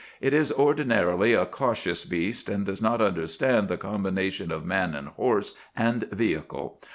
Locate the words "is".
0.33-0.51